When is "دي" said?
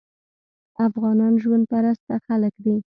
2.63-2.75